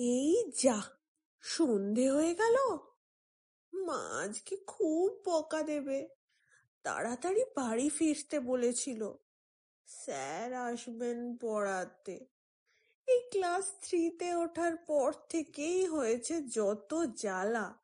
এই 0.00 0.52
যা, 0.62 0.82
সন্ধে 1.40 2.10
হয়ে 2.10 2.34
গেল। 2.34 2.56
মা 3.72 4.22
আজকে 4.24 4.56
খুব 4.56 5.22
বকা 5.24 5.62
দেবে। 5.62 6.08
তাড়াতাড়ি 6.82 7.44
বাড়ি 7.56 7.88
ফিরতে 7.88 8.40
বলেছিল। 8.40 9.12
স্যার 9.86 10.54
আসবেন 10.54 11.36
পড়াতে 11.36 12.26
এই 13.06 13.20
ক্লাস 13.30 13.72
থ্রিতে 13.82 14.34
ওঠার 14.34 14.76
পর 14.76 15.12
থেকেই 15.28 15.86
হয়েছে 15.86 16.42
যত 16.42 17.04
জ্বালা। 17.16 17.78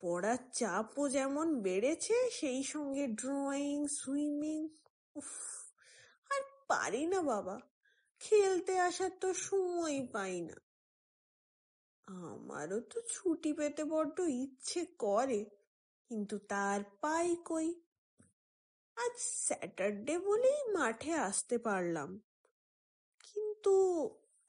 পড়ার 0.00 0.38
চাপও 0.52 1.08
যেমন 1.08 1.62
বেড়েছে, 1.62 2.30
সেই 2.30 2.62
সঙ্গে 2.62 3.06
ড্রয়িং, 3.06 3.86
সুইমিং, 3.86 4.68
উফ, 5.14 5.32
আর 6.30 6.40
পারি 6.68 7.06
না 7.06 7.22
বাবা। 7.22 7.60
খেলতে 8.20 8.78
আসার 8.78 9.10
তো 9.20 9.34
সময় 9.34 10.06
পাই 10.12 10.40
না। 10.40 10.65
আমারও 12.08 12.78
তো 12.90 12.98
ছুটি 13.14 13.50
পেতে 13.58 13.82
বড্ড 13.92 14.16
ইচ্ছে 14.42 14.80
করে, 15.04 15.40
কিন্তু 16.10 16.36
তার 16.52 16.80
পাই 17.02 17.28
কই? 17.48 17.68
আজ 18.96 19.14
স্যাটারডে 19.46 20.14
বলেই 20.26 20.60
মাঠে 20.76 21.12
আসতে 21.28 21.56
পারলাম। 21.66 22.10
কিন্তু 23.26 23.74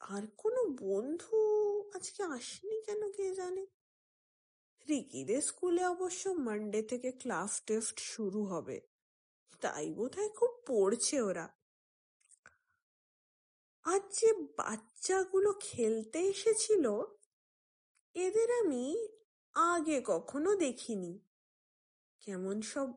আর 0.02 0.24
কোনো 0.42 0.62
বন্ধু 0.86 1.38
আজকে 1.96 2.22
আসেনি 2.38 2.78
কেন 2.88 3.02
কে 3.16 3.26
জানে? 3.40 3.64
রিকিদের 4.88 5.42
স্কুলে 5.50 5.84
অবশ্য 5.96 6.24
মানডে 6.48 6.82
থেকে 6.92 7.10
ক্লাস 7.22 7.52
টেস্ট 7.68 7.98
শুরু 8.14 8.42
হবে, 8.52 8.78
তাই 9.64 9.88
বোধহয় 9.98 10.32
খুব 10.40 10.52
পড়ছে 10.70 11.18
ওরা। 11.30 11.46
আজ 13.86 14.04
যে 14.20 14.30
বাচ্চাগুলো 14.60 15.50
খেলতে 15.68 16.20
এসেছিল 16.34 16.86
এদের 18.18 18.50
আমি 18.52 19.08
আগে 19.54 20.02
কখনো 20.06 20.56
দেখিনি। 20.56 21.20
কেমন 22.22 22.62
সব 22.62 22.94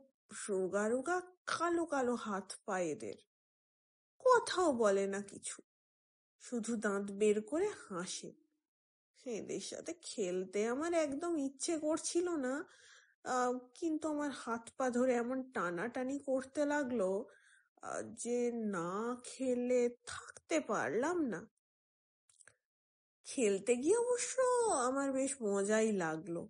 রোগা 0.48 0.88
রোগা 0.88 1.22
কালো 1.46 1.86
কালো 1.86 2.14
হাত 2.14 2.52
পা 2.64 2.80
এদের। 2.80 3.14
কথাও 4.18 4.72
বলে 4.72 5.06
না 5.06 5.22
কিছু। 5.22 5.62
শুধু 6.40 6.76
দাঁত 6.76 7.10
বের 7.10 7.42
করে 7.42 7.68
হাসে। 7.88 8.32
এদের 9.26 9.60
সাথে 9.60 9.94
খেলতে 10.02 10.66
আমার 10.66 10.92
একদম 10.94 11.38
ইচ্ছে 11.38 11.78
করছিল 11.78 12.28
না। 12.36 12.64
কিন্তু 13.74 14.08
আমার 14.08 14.30
হাত 14.30 14.68
পা 14.76 14.90
ধরে 14.90 15.14
এমন 15.14 15.52
টানাটানি 15.52 16.18
করতে 16.18 16.66
লাগল 16.66 17.24
যে 18.14 18.52
না 18.52 19.20
খেলে 19.24 19.96
থাকতে 20.06 20.60
পারলাম 20.60 21.22
না। 21.24 21.46
খেলতে 23.24 23.76
গিয়ে 23.76 23.96
অবশ্য 23.96 24.40
বেশ 25.20 25.42
মজাই 25.42 25.92
লাগল। 25.92 26.46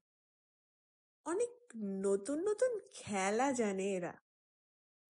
অনেক 1.24 1.50
নতুন 1.76 2.48
নতুন 2.48 2.80
খেলা 2.92 3.52
জানে 3.52 3.92
এরা। 3.92 4.14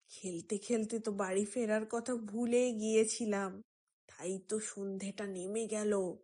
খেলতে 0.08 0.58
খেলতে 0.58 0.98
তো 0.98 1.12
বাড়ি 1.12 1.44
ফেরার 1.44 1.86
কথা 1.90 2.14
ভুলে 2.14 2.72
গিয়েছিলাম। 2.72 3.62
তাই 4.06 4.38
তো 4.48 4.60
সন্ধেটা 4.60 5.26
নেমে 5.26 5.66
গেল। 5.66 6.16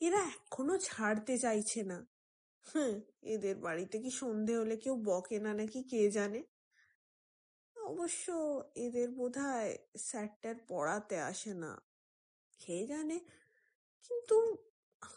এরা 0.00 0.18
এখনও 0.18 0.78
ছাড়তে 0.78 1.38
চাইছে 1.38 1.82
না। 1.82 2.06
হ্যাঁ 2.66 3.00
এদের 3.22 3.56
বাড়িতে 3.56 3.98
কি 3.98 4.10
সন্ধে 4.10 4.56
হলে 4.56 4.76
কেউ 4.76 4.96
বকে 5.04 5.40
না 5.40 5.54
নাকি 5.54 5.82
কে 5.82 6.10
জানে? 6.10 6.42
অবশ্য 7.76 8.32
এদের 8.74 9.10
বোধ 9.10 9.38
হয় 9.38 9.78
স্যারটার 9.98 10.54
পড়াতে 10.68 11.16
আসে 11.20 11.54
না। 11.54 11.80
কে 12.58 12.86
জানে? 12.86 13.20
কিন্তু 14.02 14.56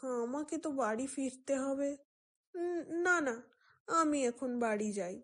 আমাকে 0.02 0.58
তো 0.58 0.70
বাড়ি 0.70 1.06
ফিরতে 1.06 1.56
হবে। 1.56 1.96
না 2.90 3.20
না, 3.20 3.42
আমি 3.86 4.26
এখন 4.26 4.58
বাড়ি 4.58 4.92
যাই। 4.92 5.22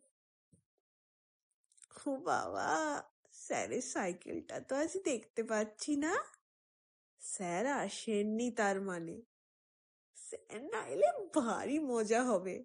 ও 2.07 2.17
বাবা, 2.17 3.03
স্যারের 3.33 3.83
সাইকেলটা 3.83 4.61
তো 4.61 4.77
আজ 4.77 4.99
দেখতে 5.05 5.43
পাচ্ছি 5.43 5.97
না। 5.97 6.25
স্যার 7.21 7.67
আসেননি 7.67 8.51
তার 8.51 8.81
মানে। 8.81 9.23
স্যার 10.17 10.65
না 10.65 10.87
এলে 10.87 11.09
ভারী 11.35 11.79
মজা 11.79 12.23
হবে। 12.23 12.65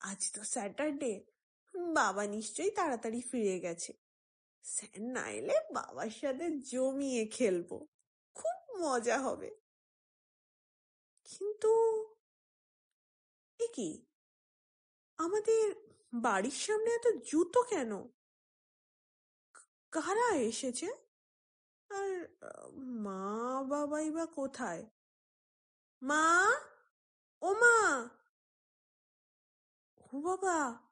আজ 0.00 0.32
তো 0.32 0.44
স্যাটারডে, 0.44 1.24
বাবা 1.74 2.26
নিশ্চয়ই 2.26 2.70
তাড়াতাড়ি 2.70 3.20
ফিরে 3.20 3.60
গেছে। 3.60 3.92
স্যার 4.62 5.02
না 5.02 5.30
এলে 5.30 5.54
বাবার 5.72 6.10
সাথে 6.10 6.58
জমিয়ে 6.60 7.26
খেলব। 7.26 7.86
খুব 8.34 8.76
মজা 8.76 9.18
হবে। 9.18 9.65
কিন্তু 11.26 11.72
কি? 13.74 14.06
আমাদের 15.16 15.74
বাড়ির 16.14 16.50
সামনে 16.50 16.90
এত 16.90 17.06
জুতো 17.24 17.62
কেন? 17.62 17.92
কারা 19.92 20.34
এসেছে? 20.34 20.88
আর, 21.90 22.36
মা 22.76 23.62
বাবাই 23.62 24.10
বা 24.10 24.26
কোথায়? 24.26 24.86
মা? 26.02 26.54
ও 27.42 27.54
মা! 27.54 28.08
ও 30.12 30.20
বাবা! 30.20 30.88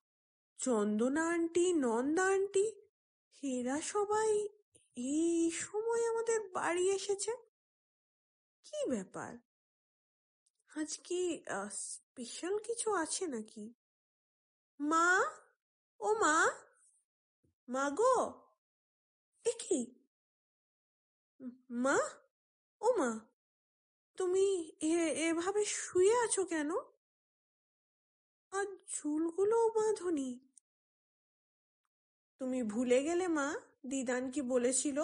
চন্দনা 0.58 1.28
আন্টি, 1.28 1.72
নন্দা 1.72 2.24
আন্টি, 2.24 2.66
এরা 3.42 3.80
সবাই 3.80 4.48
এই 4.96 5.50
সময় 5.50 6.10
আমাদের 6.10 6.50
বাড়ি 6.50 6.90
এসেছে? 6.90 7.32
কি 8.64 8.90
ব্যাপার? 8.90 9.38
আজ 10.74 10.92
কি 11.06 11.20
স্পেশাল 11.82 12.54
কিছু 12.66 12.88
আছে 13.02 13.24
নাকি? 13.26 13.64
মা? 14.80 15.08
ও 16.00 16.08
মা? 16.22 16.36
মা 17.68 17.84
গো? 18.00 18.16
এ 19.44 19.52
কি? 19.62 19.80
মা? 21.84 21.96
ও 22.80 22.88
মা, 22.98 23.10
তুমি 24.18 24.46
এভাবে 25.28 25.62
শুয়ে 25.78 26.14
আছো 26.24 26.42
কেন? 26.44 26.70
আর 28.52 28.66
চুলগুলোও 28.96 29.66
বাঁধনি 29.78 30.30
তুমি 32.40 32.60
ভুলে 32.62 32.98
গেলে 33.02 33.26
মা, 33.38 33.48
দিদান 33.86 34.22
কি 34.30 34.40
বলেছিল? 34.54 34.98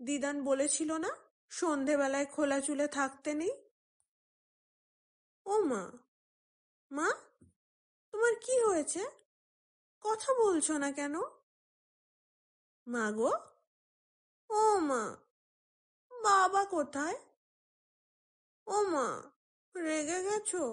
দিদান 0.00 0.36
বলেছিল 0.44 0.90
না, 1.04 1.10
সন্ধেবেলায় 1.50 2.28
খোলা 2.34 2.58
চুলে 2.60 2.86
থাকতে 2.98 3.30
নেই? 3.34 3.52
ও 5.46 5.54
মা। 5.70 5.82
মা, 6.90 7.08
তোমার 8.14 8.34
কি 8.44 8.54
হয়েছে? 8.66 9.02
কথা 10.04 10.30
বলছো 10.42 10.72
না 10.78 10.88
কেন? 10.92 11.14
মা 12.86 13.04
গো? 13.12 13.32
ও 14.50 14.62
মা, 14.90 15.02
বাবা 16.12 16.62
কোথায়? 16.64 17.18
ও 18.66 18.76
মা, 18.94 19.08
রেগে 19.74 20.18
গেছো? 20.22 20.64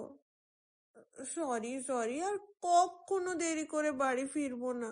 সরি 1.35 1.73
সরি, 1.83 2.17
আর 2.21 2.35
কখনো 2.61 3.31
দেরি 3.33 3.65
করে 3.65 3.91
বাড়ি 3.91 4.25
ফিরবো 4.25 4.69
না 4.73 4.89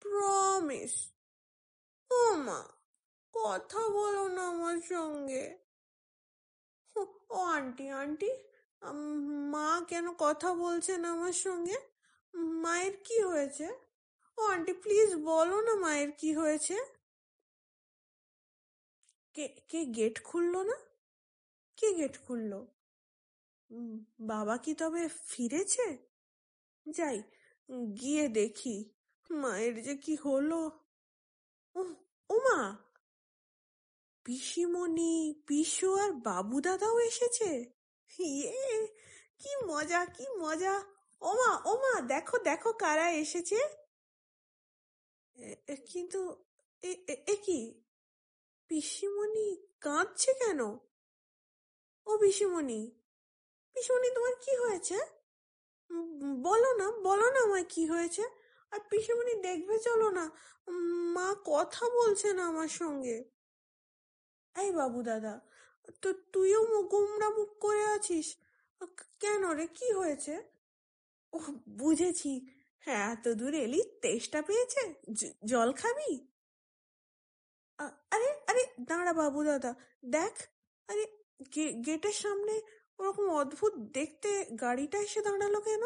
প্রমিস 0.00 0.94
ও 2.10 2.22
মা, 2.46 2.60
কথা 3.34 3.82
বলো 3.88 4.24
না 4.28 4.42
আমার 4.48 4.78
সঙ্গে। 4.92 5.46
ও, 6.96 7.38
আন্টি 7.56 7.86
আন্টি 7.90 8.30
মা 9.52 9.68
কেন 9.88 10.06
কথা 10.18 10.50
বলছে 10.54 10.92
না 11.02 11.08
আমার 11.12 11.32
সঙ্গে? 11.32 11.76
মায়ের 12.34 12.94
কি 13.04 13.16
হয়েছে? 13.20 13.66
ও, 14.38 14.42
আন্টি, 14.42 14.72
প্লিজ 14.72 15.10
বলো 15.30 15.56
না 15.60 15.74
মায়ের 15.74 16.10
কি 16.20 16.30
হয়েছে। 16.34 16.76
কে 19.34 19.46
কে 19.68 19.80
গেট 19.96 20.16
খুললো 20.24 20.60
না? 20.62 20.76
কে 21.78 21.88
গেট 21.94 22.14
খুললো? 22.26 22.60
বাবা 24.20 24.54
কি 24.64 24.72
তবে 24.74 25.02
ফিরেছে? 25.08 25.86
যাই, 26.86 27.18
গিয়ে 28.00 28.24
দেখি 28.28 28.76
মায়ের 29.30 29.74
যে 29.82 29.94
কি 30.04 30.14
হলো। 30.16 30.60
ও 32.30 32.34
মা 32.46 32.60
পিসিমণি, 34.24 35.14
পিসু 35.46 35.88
আর 36.02 36.10
বাবু 36.28 36.56
দাদাও 36.60 36.96
এসেছে? 37.00 37.75
ইয়ে 38.10 38.78
কি 39.40 39.52
মজা 39.70 40.00
কি 40.16 40.24
মজা। 40.42 40.74
ওমা 41.28 41.50
ওমা 41.72 41.94
দেখো 42.12 42.36
দেখো 42.48 42.70
কারা 42.82 43.06
এসেছে। 43.22 43.58
কিন্তু 45.90 46.20
এ 47.32 47.34
কি? 47.46 47.60
পিসিমণি 48.70 49.48
কাঁদছে 49.84 50.30
কেন? 50.40 50.60
ও 52.06 52.10
পিসিমণি 52.22 52.80
পিসিমণি 53.76 54.08
তোমার 54.16 54.34
কি 54.44 54.52
হয়েছে? 54.62 54.98
বলো 56.46 56.70
না 56.80 56.86
বলো 57.06 57.26
না 57.34 57.40
আমার 57.48 57.64
কি 57.74 57.82
হয়েছে। 57.92 58.24
আর 58.72 58.80
পিসিমণি 58.90 59.34
দেখবে 59.46 59.76
চলো 59.86 60.08
না 60.18 60.24
মা 61.14 61.28
কথা 61.50 61.84
বলছে 61.98 62.28
না 62.38 62.42
আমার 62.50 62.70
সঙ্গে। 62.80 63.16
এই 64.54 64.70
বাবু 64.78 64.98
দাদা 65.10 65.34
তো 66.02 66.12
তুইও 66.32 66.82
গোমড়া 66.82 67.28
মুখ 67.30 67.50
করে 67.60 67.84
আছিস? 67.84 68.36
কেন 69.20 69.42
রে? 69.50 69.66
কি 69.66 69.92
হয়েছে? 69.92 70.34
ও 71.32 71.38
বুঝেছি। 71.68 72.32
হ্যাঁ 72.78 73.12
এত 73.12 73.28
দূর 73.28 73.54
এলি, 73.54 73.80
তেষ্টা 74.02 74.42
পেয়েছে? 74.42 74.82
জল 75.44 75.72
খাবি? 75.72 76.10
আরে 78.10 78.28
আরে, 78.46 78.62
দাঁড়া 78.80 79.12
বাবু 79.12 79.44
দাদা, 79.44 79.74
দেখ, 80.04 80.34
আরে 80.88 81.04
গেটের 81.86 82.12
সামনে 82.12 82.54
ওরকম 82.98 83.26
অদ্ভুত 83.30 83.72
দেখতে 83.76 84.30
গাড়িটা 84.60 84.98
এসে 84.98 85.20
দাঁড়াল 85.22 85.54
কেন? 85.60 85.82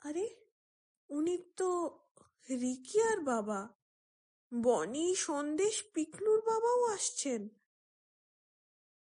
আরে, 0.00 0.26
উনি 1.10 1.34
তো 1.56 1.68
রিকি 2.50 3.02
আর 3.02 3.18
বাবা। 3.20 3.77
বনি 4.52 5.14
সন্দেশ 5.14 5.84
পিকলুর 5.94 6.40
বাবাও 6.40 6.84
আসছেন। 6.84 7.48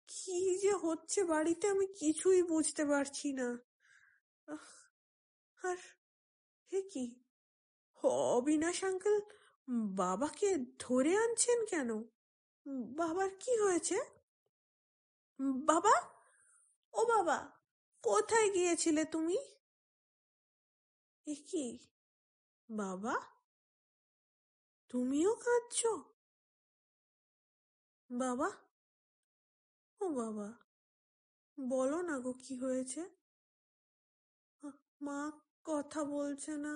কি 0.07 0.57
যে 0.57 0.73
হচ্ছে 0.73 1.23
বাড়িতে 1.23 1.67
আমি 1.67 1.87
কিছুই 1.87 2.43
বুঝতে 2.43 2.85
পারছি 2.85 3.33
না। 3.33 3.57
আর 5.63 5.77
হে 6.71 6.81
কি? 6.81 7.05
অবিনাশ 8.03 8.83
আঙ্কেল, 8.83 9.21
বাবাকে 9.95 10.49
ধরে 10.79 11.17
আনছেন 11.17 11.65
কেন? 11.65 11.89
বাবার 12.95 13.29
কি 13.39 13.57
হয়েছে? 13.57 13.97
বাবা? 15.39 15.95
ও 16.93 17.05
বাবা, 17.05 17.37
কোথায় 18.03 18.49
গিয়েছিলে 18.49 19.05
তুমি? 19.05 19.37
এ 21.27 21.35
কি? 21.35 21.79
বাবা? 22.69 23.32
তুমিও 24.93 25.31
কাঁদছো? 25.45 25.91
বাবা? 28.09 28.49
ও 30.01 30.05
বাবা, 30.19 30.47
বলো 31.57 31.99
না 32.09 32.15
গো 32.19 32.31
কি 32.43 32.53
হয়েছে? 32.63 33.01
মা 35.05 35.19
কথা 35.69 36.01
বলছে 36.15 36.53
না, 36.65 36.73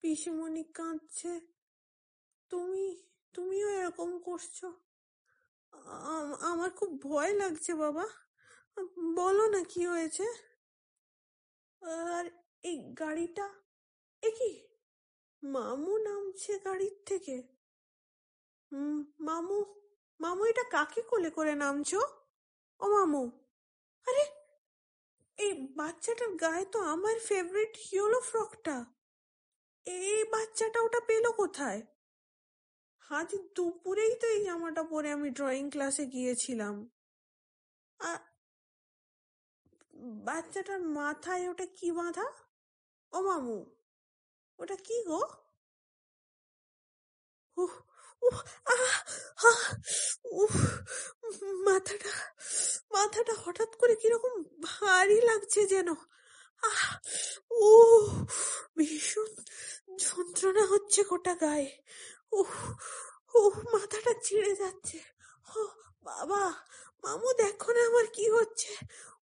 পিসিমণি 0.00 0.64
কাঁদছে। 0.78 1.32
তুমি, 2.50 2.86
তুমিও 3.34 3.68
এরকম 3.78 4.10
করছ? 4.18 4.58
আমার 6.50 6.70
খুব 6.78 6.90
ভয় 7.08 7.32
লাগছে 7.34 7.72
বাবা। 7.84 8.06
বলো 9.16 9.44
না 9.54 9.60
কি 9.72 9.82
হয়েছে? 9.92 10.26
আর 11.82 12.24
এই 12.68 12.76
গাড়িটা, 13.00 13.46
এ 14.22 14.30
মামু 15.54 15.92
নামছে 16.06 16.52
গাড়ির 16.64 16.96
থেকে। 17.08 17.36
মামু 19.28 19.58
মামু 20.20 20.42
এটা 20.52 20.64
কাকে 20.74 21.00
কোলে 21.10 21.30
করে 21.36 21.52
নামছো? 21.64 22.00
ও 22.80 22.84
মামু, 22.94 23.22
আরে, 24.06 24.24
এই 25.38 25.52
বাচ্চাটার 25.78 26.30
গায়ে 26.42 26.64
তো 26.72 26.78
আমার 26.94 27.16
ফেভারিট 27.28 27.72
ইয়েলো 27.90 28.20
ফ্রকটা 28.30 28.76
এই 29.86 30.20
বাচ্চাটা 30.34 30.78
ওটা 30.86 31.00
পেল 31.08 31.24
কোথায়? 31.40 31.80
আজ 33.18 33.30
দুপুরেই 33.56 34.12
তো 34.20 34.26
এই 34.34 34.40
জামাটা 34.46 34.82
পরে 34.92 35.08
আমি 35.16 35.28
ড্রয়িং 35.38 35.64
ক্লাসে 35.74 36.04
গিয়েছিলাম। 36.14 36.74
বাচ্চাটার 40.26 40.80
মাথায় 40.98 41.44
ওটা 41.52 41.66
কি 41.78 41.88
বাঁধা? 41.98 42.26
ও 43.12 43.18
মামু 43.28 43.58
ওটা 44.58 44.76
কি 44.76 44.96
গো? 45.08 45.20
উহ 47.58 47.74
উহ 48.22 48.36
আহ 48.66 48.96
আহ 49.44 49.62
উহ 50.32 50.54
মাথাটা 51.66 52.12
মাথাটা 52.90 53.34
হঠাৎ 53.44 53.70
করে 53.76 53.94
কীরকম 53.96 54.32
ভারী 54.62 55.18
লাগছে 55.20 55.60
যেন। 55.66 55.88
আহ 56.62 56.82
ও 57.50 57.70
ভীষণ 58.76 59.30
যন্ত্রণা 59.98 60.64
হচ্ছে 60.66 61.00
গোটা 61.04 61.34
গায়ে। 61.34 61.70
উহ 62.32 62.52
উহ 63.34 63.54
মাথাটা 63.72 64.12
ছিঁড়ে 64.22 64.52
যাচ্ছে। 64.54 64.98
ও 65.56 65.58
বাবা 66.02 66.42
মামু 67.04 67.28
দেখো 67.32 67.72
না 67.72 67.82
আমার 67.86 68.06
কি 68.06 68.26
হচ্ছে। 68.30 68.72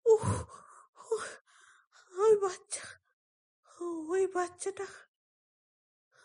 উহ 0.07 0.27
উহ, 1.13 1.25
ওই 2.15 2.35
বাচ্চা 2.37 2.85
ওই 4.15 4.25
বাচ্চাটা 4.27 4.87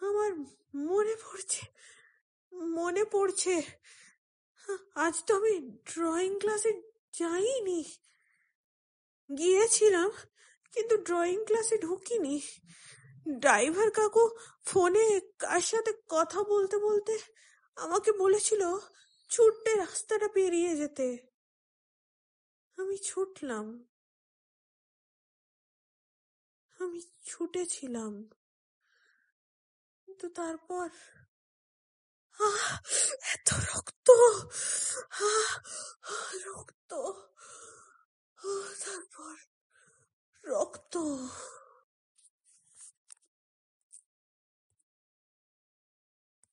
আমার 0.02 0.32
মনে 0.76 1.16
পড়ছে 1.16 1.66
মনে 2.54 3.06
পড়ছে। 3.06 3.62
আজ 4.96 5.24
তো 5.28 5.36
আমি 5.36 5.60
ড্রয়িং 5.94 6.40
ক্লাসে 6.40 6.82
যাইনি। 7.14 7.84
গিয়েছিলাম, 9.38 10.12
কিন্তু 10.74 10.98
ড্রয়িং 10.98 11.46
ক্লাসে 11.46 11.78
ঢুকিনি। 11.78 12.42
ড্রাইভার 13.30 13.92
কাকু 13.92 14.30
ফোনে 14.66 15.22
কার 15.40 15.62
সাথে 15.62 15.94
কথা 16.10 16.44
বলতে 16.44 16.78
বলতে 16.78 17.20
আমাকে 17.76 18.12
বলেছিল 18.12 18.62
ছুটতে 19.30 19.76
রাস্তাটা 19.76 20.28
পেরিয়ে 20.28 20.76
যেতে। 20.76 21.18
আমি 22.78 22.98
ছুটলাম। 22.98 23.86
আমি 26.80 27.02
ছুটেছিলাম। 27.26 28.30
কিন্তু 30.18 30.36
তারপর 30.42 30.88
এত 33.34 33.50
রক্ত 33.70 34.08
রক্ত 36.46 36.92
তারপর 38.84 39.36
রক্ত। 40.44 40.94